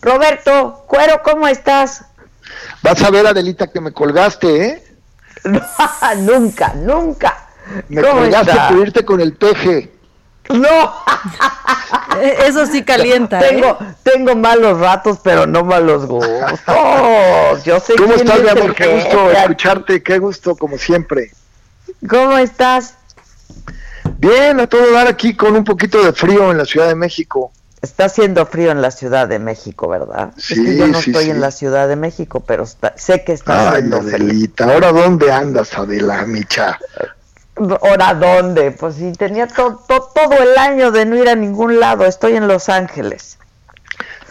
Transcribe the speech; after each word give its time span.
Roberto, 0.00 0.84
Cuero, 0.86 1.22
¿cómo 1.22 1.48
estás? 1.48 2.04
Vas 2.82 3.02
a 3.02 3.10
ver, 3.10 3.26
Adelita, 3.26 3.66
que 3.68 3.80
me 3.80 3.92
colgaste, 3.92 4.66
¿eh? 4.66 4.82
nunca, 6.18 6.74
nunca. 6.74 7.46
Me 7.88 8.02
¿Cómo 8.02 8.20
colgaste 8.20 8.50
está? 8.52 8.68
por 8.68 8.78
irte 8.78 9.04
con 9.04 9.20
el 9.20 9.34
peje. 9.34 9.92
No, 10.50 10.94
Eh, 12.20 12.36
Eso 12.46 12.66
sí 12.66 12.84
calienta. 12.84 13.40
¿eh? 13.40 13.48
tengo, 13.50 13.78
tengo 14.04 14.36
malos 14.36 14.78
ratos, 14.78 15.18
pero 15.22 15.46
no 15.46 15.64
malos 15.64 16.06
gustos. 16.06 16.60
Yo 17.64 17.80
sé 17.80 17.96
¿Cómo 17.96 18.14
estás, 18.14 18.36
es 18.36 18.42
mi 18.44 18.48
amor? 18.50 18.74
Qué 18.74 18.86
gusto 18.86 19.30
escucharte, 19.32 20.02
qué 20.02 20.18
gusto, 20.18 20.54
como 20.56 20.78
siempre. 20.78 21.32
¿Cómo 22.08 22.38
estás? 22.38 22.94
Bien, 24.18 24.60
a 24.60 24.66
todo 24.68 24.92
dar 24.92 25.08
aquí 25.08 25.34
con 25.34 25.56
un 25.56 25.64
poquito 25.64 26.02
de 26.04 26.12
frío 26.12 26.52
en 26.52 26.58
la 26.58 26.64
Ciudad 26.64 26.86
de 26.86 26.94
México. 26.94 27.50
Está 27.86 28.06
haciendo 28.06 28.44
frío 28.46 28.72
en 28.72 28.82
la 28.82 28.90
Ciudad 28.90 29.28
de 29.28 29.38
México, 29.38 29.86
¿verdad? 29.86 30.30
es 30.36 30.44
Sí, 30.44 30.64
que 30.64 30.76
yo 30.76 30.88
no 30.88 31.00
sí, 31.00 31.10
estoy 31.10 31.24
sí. 31.26 31.30
en 31.30 31.40
la 31.40 31.52
Ciudad 31.52 31.86
de 31.86 31.94
México, 31.94 32.40
pero 32.44 32.64
está- 32.64 32.92
sé 32.96 33.22
que 33.24 33.32
está 33.32 33.60
Ay, 33.60 33.66
haciendo 33.68 34.02
frío. 34.02 34.16
Adelita, 34.16 34.64
¿ahora 34.64 34.90
dónde 34.92 35.30
andas, 35.32 35.72
Adela, 35.78 36.24
micha? 36.26 36.78
¿Ahora 37.80 38.12
dónde? 38.14 38.72
Pues 38.72 38.96
sí, 38.96 39.12
tenía 39.12 39.46
to- 39.46 39.82
to- 39.86 40.10
todo 40.14 40.32
el 40.42 40.58
año 40.58 40.90
de 40.90 41.06
no 41.06 41.14
ir 41.16 41.28
a 41.28 41.36
ningún 41.36 41.78
lado. 41.80 42.04
Estoy 42.04 42.36
en 42.36 42.48
Los 42.48 42.68
Ángeles. 42.68 43.38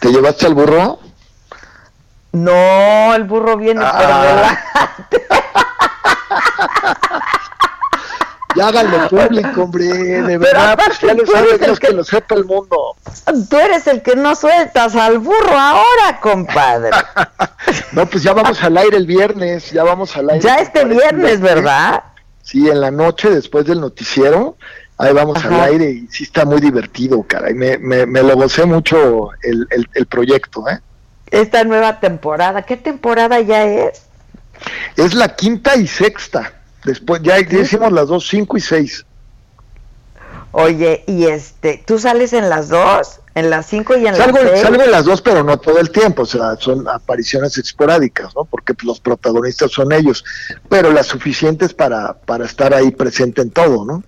¿Te 0.00 0.10
llevaste 0.12 0.46
al 0.46 0.54
burro? 0.54 0.98
No, 2.32 3.14
el 3.14 3.24
burro 3.24 3.56
viene 3.56 3.80
Ah. 3.82 5.06
por 5.08 5.16
delante. 5.16 5.26
Ya 8.56 8.68
háganlo 8.68 9.08
público, 9.08 9.62
hombre, 9.64 9.84
de 9.86 10.38
verdad, 10.38 10.78
pues 10.84 10.98
ya 11.00 11.14
lo 11.14 11.24
tú 11.24 11.32
sabe 11.32 11.48
eres 11.48 11.60
el 11.60 11.66
Dios 11.66 11.78
que- 11.80 11.86
que 11.88 11.92
lo 11.92 12.04
sepa 12.04 12.34
el 12.36 12.44
mundo. 12.46 12.96
Tú 13.50 13.56
eres 13.58 13.86
el 13.86 14.02
que 14.02 14.16
no 14.16 14.34
sueltas 14.34 14.96
al 14.96 15.18
burro 15.18 15.58
ahora, 15.58 16.20
compadre. 16.20 16.90
No, 17.92 18.06
pues 18.06 18.22
ya 18.22 18.32
vamos 18.32 18.62
al 18.62 18.76
aire 18.76 18.96
el 18.96 19.06
viernes, 19.06 19.70
ya 19.72 19.82
vamos 19.82 20.16
al 20.16 20.30
aire. 20.30 20.42
Ya 20.44 20.56
este 20.56 20.84
viernes, 20.84 21.40
¿verdad? 21.40 22.02
Sí, 22.42 22.68
en 22.68 22.80
la 22.80 22.90
noche, 22.90 23.28
después 23.30 23.64
del 23.66 23.80
noticiero, 23.80 24.56
ahí 24.98 25.12
vamos 25.12 25.38
Ajá. 25.38 25.48
al 25.48 25.60
aire 25.72 25.90
y 25.90 26.06
sí 26.08 26.24
está 26.24 26.44
muy 26.44 26.60
divertido, 26.60 27.24
caray. 27.26 27.54
Me, 27.54 27.76
me, 27.78 28.06
me 28.06 28.22
lo 28.22 28.36
gocé 28.36 28.64
mucho 28.66 29.30
el, 29.42 29.66
el, 29.70 29.88
el 29.94 30.06
proyecto, 30.06 30.68
¿eh? 30.68 30.78
Esta 31.30 31.64
nueva 31.64 31.98
temporada. 31.98 32.62
¿Qué 32.62 32.76
temporada 32.76 33.40
ya 33.40 33.64
es? 33.64 34.02
Es 34.96 35.12
la 35.14 35.34
quinta 35.34 35.74
y 35.76 35.86
sexta. 35.88 36.52
Después 36.86 37.20
ya, 37.20 37.40
ya 37.40 37.58
hicimos 37.58 37.90
las 37.90 38.06
dos, 38.06 38.28
cinco 38.28 38.56
y 38.56 38.60
seis. 38.60 39.04
Oye, 40.52 41.02
y 41.08 41.24
este, 41.24 41.82
¿tú 41.84 41.98
sales 41.98 42.32
en 42.32 42.48
las 42.48 42.68
dos? 42.68 43.18
¿En 43.34 43.50
las 43.50 43.66
cinco 43.66 43.96
y 43.96 44.06
en 44.06 44.14
Salgo, 44.14 44.38
las 44.38 44.50
seis? 44.50 44.62
salgo 44.62 44.82
en 44.84 44.92
las 44.92 45.04
dos, 45.04 45.20
pero 45.20 45.42
no 45.42 45.58
todo 45.58 45.80
el 45.80 45.90
tiempo, 45.90 46.22
o 46.22 46.26
sea, 46.26 46.56
son 46.56 46.88
apariciones 46.88 47.58
esporádicas, 47.58 48.36
¿no? 48.36 48.44
Porque 48.44 48.72
pues, 48.72 48.86
los 48.86 49.00
protagonistas 49.00 49.72
son 49.72 49.92
ellos, 49.92 50.24
pero 50.68 50.92
las 50.92 51.08
suficientes 51.08 51.74
para, 51.74 52.14
para 52.14 52.46
estar 52.46 52.72
ahí 52.72 52.92
presente 52.92 53.42
en 53.42 53.50
todo, 53.50 53.84
¿no? 53.84 54.04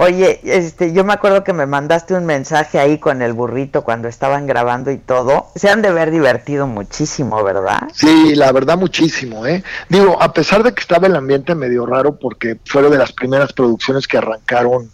Oye, 0.00 0.38
este, 0.44 0.92
yo 0.92 1.02
me 1.02 1.12
acuerdo 1.12 1.42
que 1.42 1.52
me 1.52 1.66
mandaste 1.66 2.14
un 2.14 2.24
mensaje 2.24 2.78
ahí 2.78 2.98
con 2.98 3.20
el 3.20 3.32
burrito 3.32 3.82
cuando 3.82 4.06
estaban 4.06 4.46
grabando 4.46 4.92
y 4.92 4.98
todo. 4.98 5.48
Se 5.56 5.68
han 5.68 5.82
de 5.82 5.90
ver 5.90 6.12
divertido 6.12 6.68
muchísimo, 6.68 7.42
¿verdad? 7.42 7.88
Sí, 7.92 8.36
la 8.36 8.52
verdad 8.52 8.78
muchísimo, 8.78 9.44
¿eh? 9.44 9.64
Digo, 9.88 10.22
a 10.22 10.32
pesar 10.32 10.62
de 10.62 10.72
que 10.72 10.82
estaba 10.82 11.08
el 11.08 11.16
ambiente 11.16 11.56
medio 11.56 11.84
raro 11.84 12.14
porque 12.14 12.58
fueron 12.64 12.92
de 12.92 12.98
las 12.98 13.10
primeras 13.10 13.52
producciones 13.52 14.06
que 14.06 14.18
arrancaron 14.18 14.88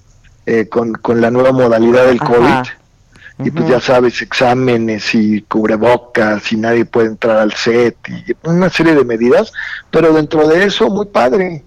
eh, 0.46 0.70
con, 0.70 0.94
con 0.94 1.20
la 1.20 1.30
nueva 1.30 1.52
modalidad 1.52 2.06
del 2.06 2.18
Ajá. 2.22 2.32
COVID, 2.32 3.46
y 3.46 3.50
pues 3.50 3.68
ya 3.68 3.80
sabes, 3.80 4.22
exámenes 4.22 5.14
y 5.14 5.42
cubrebocas 5.42 6.50
y 6.50 6.56
nadie 6.56 6.86
puede 6.86 7.08
entrar 7.08 7.36
al 7.36 7.52
set 7.52 7.98
y 8.08 8.34
una 8.48 8.70
serie 8.70 8.94
de 8.94 9.04
medidas, 9.04 9.52
pero 9.90 10.14
dentro 10.14 10.48
de 10.48 10.64
eso 10.64 10.88
muy 10.88 11.04
padre. 11.04 11.62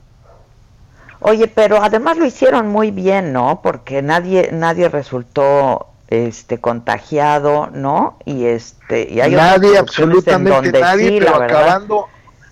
Oye, 1.19 1.47
pero 1.47 1.81
además 1.81 2.17
lo 2.17 2.25
hicieron 2.25 2.67
muy 2.67 2.91
bien, 2.91 3.33
¿no? 3.33 3.61
Porque 3.63 4.01
nadie 4.01 4.49
nadie 4.51 4.89
resultó 4.89 5.87
este 6.07 6.59
contagiado, 6.59 7.69
¿no? 7.73 8.17
Y 8.25 8.45
este 8.45 9.11
y 9.11 9.19
hay 9.19 9.31
nadie, 9.31 9.77
absolutamente 9.77 10.79
nadie, 10.79 11.09
sí, 11.09 11.19
pero 11.19 11.35
acabando, 11.35 12.07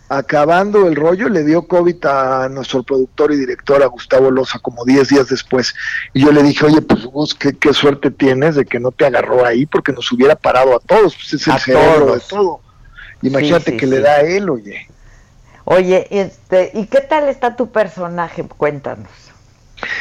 acabando 0.10 0.88
el 0.88 0.96
rollo 0.96 1.30
le 1.30 1.44
dio 1.44 1.68
COVID 1.68 2.06
a 2.06 2.50
nuestro 2.50 2.84
productor 2.84 3.32
y 3.32 3.38
director, 3.38 3.82
a 3.82 3.88
Gustavo 3.88 4.30
Loza, 4.32 4.60
como 4.60 4.84
10 4.84 5.08
días 5.10 5.28
después. 5.30 5.74
Y 6.14 6.26
yo 6.26 6.32
le 6.32 6.44
dije, 6.44 6.66
oye, 6.66 6.82
pues 6.82 7.06
Gus, 7.06 7.34
qué, 7.34 7.54
qué 7.54 7.74
suerte 7.74 8.12
tienes 8.12 8.56
de 8.56 8.66
que 8.66 8.80
no 8.80 8.92
te 8.92 9.06
agarró 9.06 9.46
ahí, 9.46 9.66
porque 9.66 9.94
nos 9.94 10.12
hubiera 10.12 10.36
parado 10.36 10.76
a 10.76 10.80
todos, 10.80 11.16
pues 11.16 11.34
es 11.34 11.48
el 11.48 11.54
A 11.54 11.60
cerebro 11.60 12.06
todos. 12.06 12.14
de 12.14 12.36
todo. 12.36 12.60
Imagínate 13.22 13.72
sí, 13.72 13.78
que 13.78 13.88
le 13.88 14.00
da 14.02 14.16
a 14.16 14.22
él, 14.22 14.50
oye. 14.50 14.88
Oye, 15.66 16.08
este, 16.12 16.72
¿y 16.74 16.86
qué 16.86 17.02
tal 17.02 17.28
está 17.28 17.56
tu 17.56 17.72
personaje? 17.72 18.44
Cuéntanos. 18.44 19.10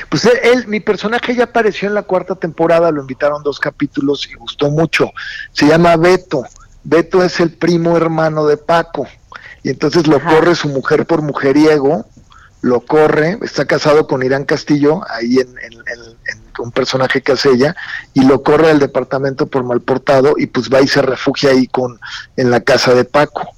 Pues 0.09 0.25
él, 0.27 0.39
él- 0.43 0.67
mi 0.69 0.81
personaje 0.81 1.35
ya 1.35 1.45
apareció 1.45 1.89
en 1.89 1.95
la 1.95 2.03
cuarta 2.03 2.35
temporada, 2.35 2.91
lo 2.91 3.01
invitaron 3.01 3.43
dos 3.43 3.59
capítulos 3.59 4.27
y 4.31 4.35
gustó 4.35 4.71
mucho. 4.71 5.11
Se 5.53 5.67
llama 5.67 5.97
Beto. 5.97 6.45
Beto 6.85 7.23
es 7.25 7.41
el 7.41 7.51
primo 7.53 7.97
hermano 7.97 8.47
de 8.47 8.57
Paco. 8.57 9.07
Y 9.63 9.71
entonces 9.71 10.07
lo 10.07 10.19
Ajá. 10.19 10.29
corre 10.37 10.55
su 10.55 10.69
mujer 10.69 11.07
por 11.07 11.23
mujeriego, 11.23 12.05
lo 12.61 12.81
corre, 12.81 13.39
está 13.43 13.65
casado 13.65 14.07
con 14.07 14.23
Irán 14.23 14.45
Castillo, 14.45 15.01
ahí 15.11 15.39
en, 15.39 15.49
en- 15.49 15.73
en- 15.73 16.17
en 16.33 16.43
un 16.59 16.71
personaje 16.71 17.23
que 17.23 17.33
hace 17.33 17.51
ella, 17.51 17.75
y 18.13 18.25
lo 18.25 18.43
corre 18.43 18.71
al 18.71 18.79
departamento 18.79 19.47
por 19.47 19.65
mal 19.65 19.81
portado 19.81 20.35
y 20.37 20.47
pues 20.47 20.69
va 20.71 20.81
y 20.83 20.87
se 20.89 21.03
refugia 21.03 21.51
ahí 21.51 21.67
con 21.67 21.99
en 22.37 22.51
la 22.51 22.61
casa 22.61 22.95
de 22.95 23.05
Paco. 23.05 23.49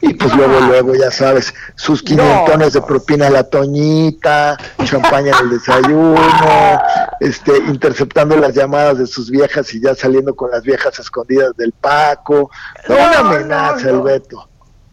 Y 0.00 0.14
pues 0.14 0.34
luego, 0.34 0.60
luego, 0.68 0.94
ya 0.94 1.10
sabes, 1.10 1.52
sus 1.74 2.02
quinientones 2.02 2.72
de 2.72 2.82
propina 2.82 3.26
a 3.26 3.30
la 3.30 3.42
Toñita, 3.44 4.56
champaña 4.84 5.32
en 5.38 5.44
el 5.46 5.50
desayuno, 5.50 6.80
este, 7.20 7.56
interceptando 7.58 8.36
las 8.36 8.54
llamadas 8.54 8.98
de 8.98 9.06
sus 9.06 9.30
viejas 9.30 9.72
y 9.74 9.80
ya 9.80 9.94
saliendo 9.94 10.34
con 10.36 10.50
las 10.50 10.62
viejas 10.62 10.98
escondidas 10.98 11.56
del 11.56 11.72
Paco. 11.72 12.50
No, 12.88 12.94
Una 12.94 13.10
no, 13.22 13.28
amenaza 13.30 13.86
no. 13.86 13.90
el 13.90 14.00
Beto. 14.02 14.48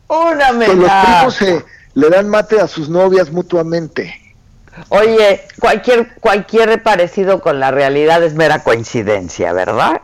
Una 0.08 0.48
Que 0.48 0.54
los 0.76 0.90
amenaza. 0.90 1.16
primos 1.18 1.36
se 1.36 1.66
le 1.94 2.10
dan 2.10 2.28
mate 2.30 2.60
a 2.60 2.68
sus 2.68 2.90
novias 2.90 3.32
mutuamente. 3.32 4.22
Oye, 4.90 5.48
cualquier 5.60 6.16
cualquier 6.20 6.84
parecido 6.84 7.40
con 7.40 7.60
la 7.62 7.72
realidad 7.72 8.22
es 8.24 8.34
mera 8.34 8.62
coincidencia, 8.64 9.54
¿verdad? 9.54 10.02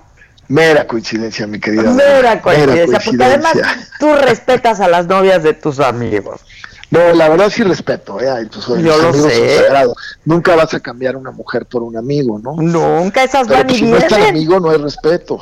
Mera 0.48 0.88
coincidencia, 0.88 1.48
mi 1.48 1.60
querida. 1.60 1.92
Mera 1.92 2.42
coincidencia, 2.42 3.00
porque 3.06 3.24
además 3.24 3.54
tú 4.00 4.14
respetas 4.16 4.80
a 4.82 4.88
las 4.88 5.08
novias 5.08 5.44
de 5.44 5.54
tus 5.54 5.80
amigos. 5.80 6.42
No, 6.90 7.14
la 7.14 7.30
verdad 7.30 7.50
sí 7.50 7.64
respeto, 7.64 8.20
¿eh? 8.20 8.30
Ay, 8.30 8.48
pues, 8.48 8.66
Yo 8.84 8.98
lo 8.98 9.14
sé. 9.14 9.60
sagrados. 9.60 9.96
Nunca 10.26 10.58
vas 10.58 10.74
a 10.74 10.82
cambiar 10.82 11.16
una 11.16 11.32
mujer 11.32 11.66
por 11.66 11.84
un 11.84 11.96
amigo, 11.96 12.38
¿no? 12.38 12.56
Nunca 12.58 13.24
esas 13.24 13.48
Pero 13.48 13.60
van 13.60 13.68
pues, 13.68 13.78
y 13.78 13.80
si 13.80 13.86
no 13.90 13.96
es 13.96 14.08
tan 14.08 14.18
vienen. 14.20 14.36
amigo, 14.36 14.60
no 14.60 14.72
hay 14.72 14.78
respeto. 14.78 15.40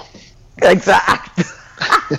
Exacto. 0.58 1.42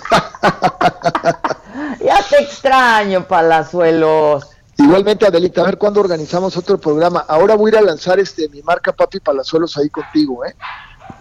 ya 2.03 2.19
te 2.29 2.43
extraño, 2.43 3.25
Palazuelos. 3.25 4.49
Igualmente, 4.77 5.25
Adelita, 5.27 5.61
a 5.61 5.65
ver 5.65 5.77
cuándo 5.77 6.01
organizamos 6.01 6.57
otro 6.57 6.77
programa. 6.77 7.23
Ahora 7.27 7.55
voy 7.55 7.69
a 7.69 7.73
ir 7.73 7.77
a 7.77 7.81
lanzar 7.81 8.19
este 8.19 8.49
mi 8.49 8.61
marca 8.63 8.91
Papi 8.91 9.21
Palazuelos 9.21 9.77
ahí 9.77 9.89
contigo, 9.89 10.43
¿eh? 10.43 10.55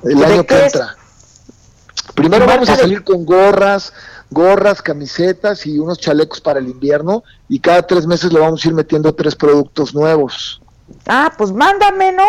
El 0.03 0.19
¿De 0.19 0.27
año 0.27 0.45
que 0.45 0.65
entra. 0.65 0.97
Primero 2.14 2.47
¿Marca 2.47 2.55
vamos 2.55 2.69
a 2.70 2.76
salir 2.76 3.05
con 3.05 3.25
gorras, 3.25 3.93
gorras, 4.31 4.82
camisetas 4.82 5.67
y 5.67 5.79
unos 5.79 5.99
chalecos 5.99 6.41
para 6.41 6.58
el 6.61 6.69
invierno 6.69 7.23
y 7.49 7.61
cada 7.61 7.82
tres 7.87 8.06
meses 8.06 8.32
le 8.32 8.41
vamos 8.41 8.64
a 8.64 8.69
ir 8.69 8.75
metiendo 8.75 9.14
tres 9.14 9.35
productos 9.35 9.94
nuevos. 9.94 10.61
Ah, 11.06 11.32
pues 11.37 11.52
mándame, 11.52 12.12
¿no? 12.12 12.25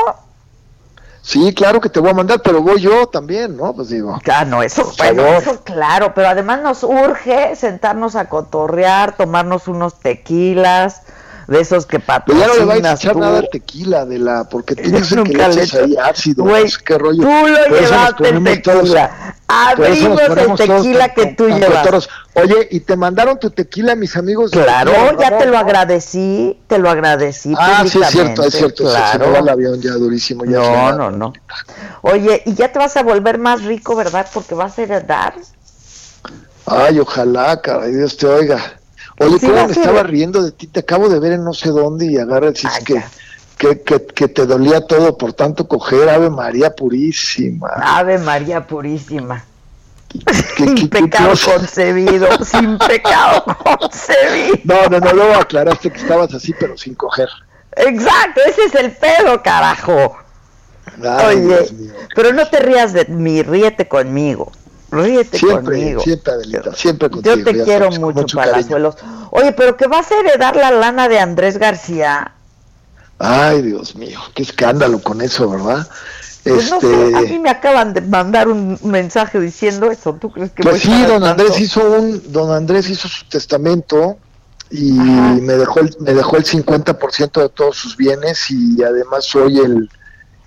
Sí, 1.24 1.54
claro 1.54 1.80
que 1.80 1.90
te 1.90 2.00
voy 2.00 2.10
a 2.10 2.16
mandar, 2.16 2.42
pero 2.44 2.62
voy 2.62 2.82
yo 2.82 3.06
también, 3.08 3.56
¿no? 3.56 3.74
Pues 3.74 3.90
digo. 3.90 4.20
Ah, 4.32 4.44
no, 4.44 4.64
eso, 4.64 4.92
bueno, 4.98 5.26
eso 5.28 5.62
claro, 5.64 6.14
pero 6.16 6.30
además 6.30 6.62
nos 6.62 6.84
urge 6.84 7.56
sentarnos 7.56 8.16
a 8.16 8.28
cotorrear, 8.28 9.16
tomarnos 9.16 9.68
unos 9.68 10.00
tequilas, 10.00 11.04
de 11.52 11.60
esos 11.60 11.86
que 11.86 12.00
Pero 12.00 12.40
ya 12.40 12.48
no 12.48 12.56
le 12.56 12.66
vais 12.66 12.80
a 12.80 12.96
patrocinas 12.96 13.00
echar 13.02 13.14
tú. 13.14 13.20
nada 13.20 13.42
tequila 13.52 14.06
de 14.06 14.20
la, 14.20 14.46
porque 14.46 14.76
tú 14.76 14.90
dices 14.90 15.20
que 15.24 15.34
le 15.34 15.64
echas 15.64 15.74
ahí 15.76 15.96
ácido, 15.98 16.46
sé 16.46 16.78
qué 16.84 16.98
rollo. 16.98 17.22
Tú 17.22 17.30
lo 17.30 17.80
llevaste 17.80 18.30
el 18.30 18.44
tequila. 18.44 19.31
Abrimos 19.54 20.22
el 20.22 20.56
tequila 20.56 21.14
que 21.14 21.26
tú 21.28 21.48
llevas. 21.50 22.08
Oye, 22.36 22.68
¿y 22.72 22.80
te 22.80 22.96
mandaron 22.96 23.38
tu 23.40 23.50
tequila, 23.50 23.96
mis 23.96 24.16
amigos? 24.16 24.52
Claro, 24.52 24.94
ya 25.20 25.38
te 25.38 25.46
lo 25.46 25.58
agradecí, 25.58 26.58
te 26.68 26.78
lo 26.78 26.90
agradecí. 26.90 27.54
Ah, 27.58 27.84
sí, 27.86 28.00
es 28.02 28.08
cierto, 28.10 28.44
es 28.44 28.54
cierto. 28.56 28.86
se- 28.86 28.92
Se, 28.92 29.18
Claro. 29.18 29.32
va 29.34 29.40
el 29.40 29.50
avión 29.50 29.82
ya 29.82 29.92
durísimo. 29.92 30.46
Se 30.46 30.52
No, 30.52 30.94
no, 30.94 31.12
no. 31.12 31.34
Oye, 32.02 32.42
y 32.46 32.54
ya 32.54 32.72
te 32.72 32.80
vas 32.80 32.96
a 32.96 33.04
volver 33.04 33.38
más 33.40 33.64
rico, 33.64 33.96
¿verdad? 33.96 34.26
Porque 34.34 34.56
vas 34.56 34.78
a 34.80 34.84
heredar. 34.84 35.34
Ay, 36.66 37.00
ojalá, 37.00 37.60
caray, 37.62 37.92
Dios 37.94 38.16
te 38.18 38.28
oiga. 38.28 38.78
Oye, 39.20 39.38
Sí, 39.40 39.48
¿cómo 39.48 39.58
va 39.58 39.64
a 39.64 39.68
me 39.68 39.74
estaba 39.74 40.04
riendo 40.04 40.42
de 40.42 40.52
ti? 40.52 40.68
Te 40.68 40.80
acabo 40.80 41.10
de 41.10 41.20
ver 41.20 41.34
en 41.34 41.44
no 41.44 41.54
sé 41.54 41.70
dónde 41.70 42.06
y 42.06 42.18
agarra 42.18 42.52
dices 42.52 42.72
Ay, 42.74 42.84
que. 42.84 43.04
Que, 43.62 43.82
que, 43.84 44.04
que 44.08 44.28
te 44.28 44.48
dolía 44.48 44.82
todo 44.88 45.16
por 45.16 45.34
tanto 45.34 45.68
coger, 45.68 46.10
Ave 46.10 46.32
María 46.32 46.72
Purísima. 46.76 47.68
Ave 47.80 48.18
María 48.18 48.66
Purísima. 48.66 49.44
¿Qué- 50.58 50.66
Sin 50.66 50.90
pecado 50.90 51.34
concebido, 51.46 52.28
sin 52.44 52.80
pecado 52.80 53.46
concebido. 53.64 54.58
No, 54.64 54.88
no, 54.90 55.00
no, 55.00 55.14
luego 55.14 55.36
aclaraste 55.36 55.92
que 55.92 56.00
estabas 56.00 56.34
así, 56.34 56.54
pero 56.60 56.76
sin 56.76 56.96
coger. 56.96 57.30
Exacto, 57.76 58.42
ese 58.48 58.64
es 58.66 58.74
el 58.76 58.92
pedo, 58.94 59.44
carajo. 59.44 60.18
Ay, 61.04 61.38
Oye, 61.38 61.72
pero 62.16 62.34
no 62.34 62.48
te 62.50 62.60
rías 62.62 62.94
de 62.94 63.06
mí, 63.06 63.44
ríete 63.44 63.88
conmigo. 63.88 64.52
Ríete 64.90 65.38
Siempre, 65.38 65.78
conmigo. 65.78 66.02
siempre, 66.02 66.34
Adelita, 66.34 66.74
siempre 66.74 67.10
contigo. 67.12 67.36
Yo 67.36 67.44
te 67.46 67.64
quiero 67.64 67.92
mucho, 67.92 68.36
cariño. 68.38 68.52
Palazuelos. 68.54 68.96
Oye, 69.30 69.52
pero 69.54 69.78
que 69.78 69.88
vas 69.88 70.12
a 70.12 70.20
heredar 70.20 70.56
la 70.56 70.72
lana 70.72 71.08
de 71.08 71.20
Andrés 71.20 71.58
García. 71.60 72.34
Ay, 73.24 73.62
Dios 73.62 73.96
mío, 73.96 74.20
qué 74.34 74.42
escándalo 74.42 75.00
con 75.00 75.22
eso, 75.22 75.48
¿verdad? 75.48 75.88
Pues 76.44 76.72
no 76.72 76.78
este, 76.78 77.12
sé, 77.12 77.16
a 77.16 77.22
mí 77.22 77.38
me 77.38 77.52
acaban 77.52 77.94
de 77.94 78.02
mandar 78.02 78.48
un 78.48 78.80
mensaje 78.84 79.40
diciendo 79.40 79.92
eso. 79.92 80.16
¿Tú 80.16 80.32
crees 80.32 80.50
que 80.52 80.64
Pues 80.64 80.82
sí, 80.82 81.04
don 81.06 81.24
Andrés 81.24 81.50
tanto? 81.52 81.64
hizo 81.64 81.92
un, 81.92 82.32
don 82.32 82.52
Andrés 82.52 82.90
hizo 82.90 83.08
su 83.08 83.26
testamento 83.26 84.18
y 84.72 85.00
Ajá. 85.00 85.34
me 85.40 85.54
dejó 85.54 85.82
el, 85.82 85.96
me 86.00 86.14
dejó 86.16 86.38
el 86.38 86.46
50% 86.46 87.42
de 87.44 87.50
todos 87.50 87.78
sus 87.78 87.96
bienes 87.96 88.50
y 88.50 88.82
además 88.82 89.26
soy 89.26 89.60
el, 89.60 89.88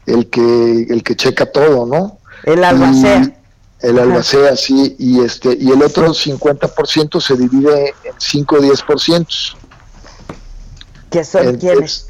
el 0.07 0.29
que 0.31 0.87
el 0.91 1.05
que 1.05 1.15
checa 1.15 1.47
todo, 1.47 1.87
¿no? 1.87 2.19
El 2.43 2.65
albacea. 2.65 3.23
Y 3.23 3.87
el 3.87 3.99
albacea, 4.01 4.57
sí, 4.57 4.97
y 4.99 5.21
este 5.21 5.57
y 5.61 5.71
el 5.71 5.81
otro 5.81 6.09
50% 6.09 7.21
se 7.21 7.37
divide 7.37 7.95
en 8.03 8.15
5 8.19 8.57
o 8.57 8.59
10%. 8.59 9.57
¿Que 11.11 11.23
son 11.23 11.43
Entonces, 11.43 11.61
quiénes? 11.61 12.07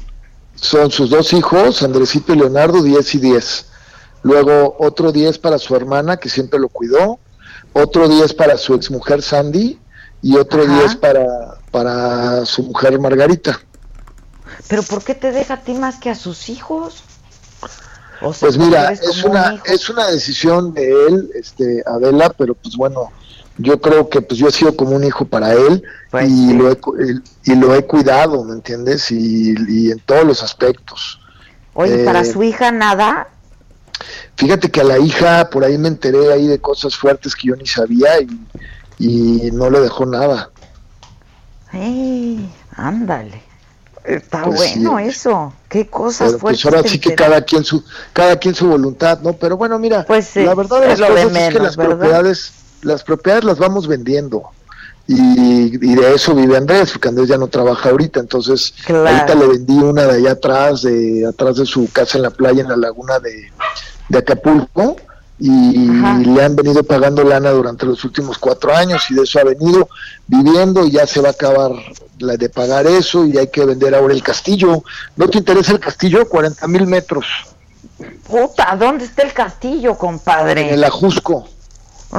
Son 0.65 0.89
sus 0.89 1.11
dos 1.11 1.31
hijos, 1.33 1.83
Andresito 1.83 2.33
y 2.33 2.37
Leonardo, 2.37 2.81
10 2.81 3.15
y 3.15 3.17
10. 3.19 3.65
Luego 4.23 4.75
otro 4.79 5.11
10 5.11 5.37
para 5.37 5.59
su 5.59 5.75
hermana, 5.75 6.17
que 6.17 6.27
siempre 6.27 6.59
lo 6.59 6.69
cuidó. 6.69 7.19
Otro 7.73 8.07
10 8.07 8.33
para 8.33 8.57
su 8.57 8.73
exmujer 8.73 9.21
Sandy. 9.21 9.79
Y 10.23 10.35
otro 10.37 10.63
Ajá. 10.63 10.79
10 10.79 10.95
para, 10.95 11.25
para 11.69 12.45
su 12.47 12.63
mujer 12.63 12.99
Margarita. 12.99 13.59
¿Pero 14.67 14.81
por 14.81 15.03
qué 15.03 15.13
te 15.13 15.31
deja 15.31 15.53
a 15.55 15.61
ti 15.61 15.75
más 15.75 15.99
que 15.99 16.09
a 16.09 16.15
sus 16.15 16.49
hijos? 16.49 17.03
O 18.21 18.33
sea, 18.33 18.47
Pues 18.47 18.57
mira, 18.57 18.91
es 18.91 19.23
un 19.23 19.31
una, 19.31 19.61
es 19.65 19.87
una 19.89 20.07
decisión 20.07 20.73
de 20.73 20.89
él, 21.07 21.29
este, 21.35 21.83
Adela, 21.85 22.31
pero 22.35 22.55
pues 22.55 22.75
bueno, 22.75 23.11
yo 23.57 23.79
creo 23.81 24.09
que 24.09 24.21
pues 24.21 24.39
yo 24.39 24.47
he 24.47 24.51
sido 24.51 24.75
como 24.75 24.95
un 24.95 25.03
hijo 25.03 25.25
para 25.25 25.53
él 25.53 25.83
Pues 26.11 26.29
y, 26.29 26.49
sí. 26.49 26.53
lo 26.53 26.71
he, 26.71 26.77
y 27.43 27.55
lo 27.55 27.73
he 27.75 27.85
cuidado, 27.85 28.43
¿me 28.43 28.53
entiendes? 28.53 29.11
Y, 29.11 29.55
y 29.67 29.91
en 29.91 29.99
todos 29.99 30.25
los 30.25 30.43
aspectos. 30.43 31.19
Oye, 31.73 31.99
para 31.99 32.21
eh, 32.21 32.25
su 32.25 32.41
hija 32.43 32.71
nada. 32.71 33.27
Fíjate 34.37 34.69
que 34.71 34.81
a 34.81 34.83
la 34.83 34.99
hija, 34.99 35.49
por 35.49 35.63
ahí 35.63 35.77
me 35.77 35.87
enteré 35.87 36.31
ahí 36.33 36.47
de 36.47 36.59
cosas 36.59 36.95
fuertes 36.95 37.35
que 37.35 37.47
yo 37.49 37.55
ni 37.55 37.65
sabía 37.65 38.19
y, 38.21 38.27
y 38.99 39.51
no 39.51 39.69
le 39.69 39.79
dejó 39.81 40.05
nada. 40.05 40.49
Ey, 41.73 42.49
ándale. 42.75 43.41
Está 44.03 44.43
Pues 44.43 44.57
bueno 44.57 44.97
sí. 44.99 45.05
eso. 45.05 45.53
Qué 45.67 45.87
cosas 45.89 46.33
Pero 46.33 46.39
fuertes. 46.39 46.61
pues 46.63 46.65
ahora 46.75 46.87
sí 46.87 46.99
que 46.99 47.15
cada 47.15 47.41
quien 47.41 47.63
su 47.63 47.83
cada 48.13 48.37
quien 48.37 48.53
su 48.53 48.67
voluntad, 48.67 49.19
¿no? 49.21 49.33
Pero 49.33 49.57
bueno, 49.57 49.79
mira, 49.79 50.05
Pues 50.05 50.27
sí, 50.27 50.43
la 50.43 50.53
verdad 50.53 50.81
de 50.81 50.93
es 50.93 50.99
lo 50.99 51.13
de 51.13 51.21
es 51.23 51.27
que 51.27 51.33
menos, 51.33 51.61
las 51.61 51.75
¿verdad? 51.75 51.97
propiedades 51.97 52.51
las 52.81 53.03
propiedades 53.03 53.43
las 53.45 53.57
vamos 53.57 53.87
vendiendo. 53.87 54.43
Y, 55.07 55.75
y 55.75 55.95
de 55.95 56.15
eso 56.15 56.33
vive 56.33 56.57
Andrés, 56.57 56.91
porque 56.93 57.09
Andrés 57.09 57.27
ya 57.27 57.37
no 57.37 57.47
trabaja 57.47 57.89
ahorita, 57.89 58.19
entonces 58.19 58.73
Claro. 58.85 59.07
ahorita 59.07 59.35
le 59.35 59.47
vendí 59.47 59.73
una 59.77 60.03
de 60.05 60.17
allá 60.17 60.31
atrás, 60.31 60.81
de 60.81 61.25
atrás 61.27 61.57
de 61.57 61.65
su 61.67 61.87
casa 61.91 62.17
en 62.17 62.23
la 62.23 62.31
playa, 62.31 62.61
en 62.63 62.69
la 62.69 62.75
laguna 62.77 63.19
de, 63.19 63.51
de 64.09 64.17
Acapulco, 64.17 64.95
y 65.37 65.99
Ajá. 65.99 66.17
le 66.19 66.43
han 66.43 66.55
venido 66.55 66.83
pagando 66.83 67.23
lana 67.23 67.51
durante 67.51 67.85
los 67.85 68.03
últimos 68.03 68.39
cuatro 68.39 68.75
años, 68.75 69.03
y 69.11 69.13
de 69.13 69.21
eso 69.23 69.39
ha 69.39 69.43
venido 69.43 69.87
viviendo, 70.25 70.83
y 70.87 70.91
ya 70.91 71.05
se 71.05 71.21
va 71.21 71.27
a 71.27 71.31
acabar 71.33 71.71
la 72.17 72.35
de 72.37 72.49
pagar 72.49 72.87
eso, 72.87 73.25
y 73.27 73.37
hay 73.37 73.49
que 73.49 73.63
vender 73.63 73.93
ahora 73.93 74.11
el 74.13 74.23
castillo. 74.23 74.83
¿No 75.17 75.27
te 75.29 75.37
interesa 75.37 75.71
el 75.73 75.79
castillo? 75.79 76.27
40 76.27 76.67
mil 76.67 76.87
metros, 76.87 77.25
Puta, 78.27 78.75
¿dónde 78.77 79.05
está 79.05 79.21
el 79.21 79.33
castillo, 79.33 79.95
compadre? 79.97 80.67
en 80.67 80.73
el 80.73 80.83
Ajusco. 80.83 81.47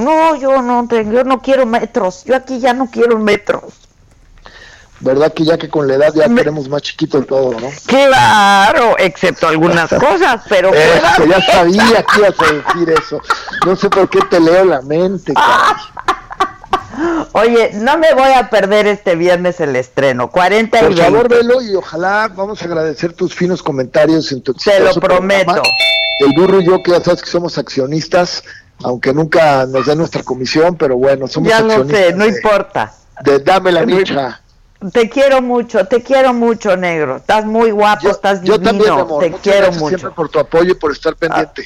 No, 0.00 0.36
yo 0.36 0.62
no, 0.62 0.86
te- 0.88 1.04
yo 1.04 1.24
no 1.24 1.40
quiero 1.40 1.66
metros. 1.66 2.24
Yo 2.24 2.36
aquí 2.36 2.58
ya 2.60 2.72
no 2.74 2.90
quiero 2.90 3.18
metros. 3.18 3.64
¿Verdad 4.98 5.32
que 5.34 5.44
ya 5.44 5.58
que 5.58 5.68
con 5.68 5.86
la 5.86 5.94
edad 5.94 6.12
ya 6.14 6.26
Me- 6.26 6.36
queremos 6.40 6.68
más 6.70 6.80
chiquito 6.80 7.18
el 7.18 7.26
todo, 7.26 7.52
no? 7.60 7.68
Claro, 7.86 8.96
excepto 8.98 9.46
algunas 9.46 9.90
cosas, 10.00 10.40
pero 10.48 10.72
Eso, 10.72 11.26
ya 11.26 11.40
sabía 11.42 12.02
que 12.02 12.18
ibas 12.18 12.34
a 12.40 12.52
decir 12.52 12.90
eso. 13.02 13.20
No 13.66 13.76
sé 13.76 13.90
por 13.90 14.08
qué 14.08 14.20
te 14.30 14.40
leo 14.40 14.64
la 14.64 14.80
mente. 14.80 15.34
Oye, 17.32 17.72
no 17.74 17.98
me 17.98 18.14
voy 18.14 18.32
a 18.32 18.48
perder 18.48 18.86
este 18.86 19.16
viernes 19.16 19.60
el 19.60 19.76
estreno, 19.76 20.30
40 20.30 20.78
y 20.78 20.80
Por 20.80 20.88
20. 20.94 21.02
favor, 21.04 21.28
velo 21.28 21.60
y 21.60 21.74
ojalá 21.74 22.28
vamos 22.34 22.62
a 22.62 22.64
agradecer 22.64 23.12
tus 23.12 23.34
finos 23.34 23.62
comentarios 23.62 24.32
en 24.32 24.40
tu 24.42 24.54
Te 24.54 24.80
lo 24.80 24.94
prometo. 24.94 25.44
programa. 25.52 25.68
El 26.20 26.32
burro 26.34 26.60
y 26.62 26.64
yo, 26.66 26.82
que 26.82 26.92
ya 26.92 27.04
sabes 27.04 27.20
que 27.20 27.28
somos 27.28 27.58
accionistas, 27.58 28.42
aunque 28.82 29.12
nunca 29.12 29.66
nos 29.66 29.86
den 29.86 29.98
nuestra 29.98 30.22
comisión, 30.22 30.76
pero 30.76 30.96
bueno, 30.96 31.26
somos 31.26 31.48
Ya 31.48 31.60
lo 31.60 31.86
sé, 31.88 32.12
no 32.12 32.24
de- 32.24 32.30
importa. 32.30 32.92
de 33.22 33.38
dame 33.40 33.72
la 33.72 33.84
micha. 33.86 34.40
Te 34.92 35.08
quiero 35.08 35.40
mucho, 35.40 35.86
te 35.86 36.02
quiero 36.02 36.34
mucho, 36.34 36.76
negro. 36.76 37.16
Estás 37.16 37.46
muy 37.46 37.70
guapo, 37.70 38.02
Yo, 38.02 38.10
estás 38.10 38.42
yo 38.42 38.58
divino. 38.58 38.70
también, 38.70 38.94
mi 38.94 39.00
amor. 39.00 39.22
te 39.22 39.30
Muchas 39.30 39.42
quiero 39.42 39.58
gracias 39.58 39.82
mucho. 39.82 39.98
siempre 39.98 40.10
por 40.14 40.28
tu 40.28 40.38
apoyo 40.38 40.72
y 40.72 40.74
por 40.74 40.92
estar 40.92 41.16
pendiente. 41.16 41.64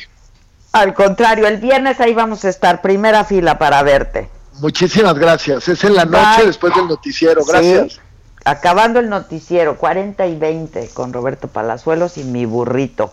Al 0.73 0.95
contrario, 0.95 1.49
el 1.49 1.57
viernes 1.59 1.99
ahí 2.01 2.15
vamos 2.15 2.45
a 2.45 2.49
estar, 2.49 2.81
primera 2.81 3.25
fila 3.25 3.59
para 3.59 3.83
verte. 3.83 4.31
Muchísimas 4.61 5.19
gracias. 5.19 5.67
Es 5.69 5.83
en 5.83 5.97
la 5.97 6.05
noche 6.05 6.47
después 6.47 6.73
del 6.77 6.87
noticiero. 6.87 7.45
Gracias. 7.45 7.95
Sí, 7.95 8.01
acabando 8.45 9.01
el 9.01 9.09
noticiero, 9.09 9.77
40 9.77 10.27
y 10.29 10.37
20 10.37 10.89
con 10.95 11.13
Roberto 11.13 11.49
Palazuelos 11.49 12.17
y 12.19 12.23
mi 12.25 12.45
burrito. 12.47 13.13